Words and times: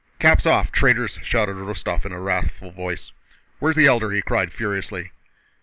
"Caps 0.17 0.47
off, 0.47 0.71
traitors!" 0.71 1.19
shouted 1.21 1.57
Rostóv 1.57 2.05
in 2.05 2.11
a 2.11 2.19
wrathful 2.19 2.71
voice. 2.71 3.11
"Where's 3.59 3.75
the 3.75 3.85
Elder?" 3.85 4.09
he 4.09 4.23
cried 4.23 4.51
furiously. 4.51 5.11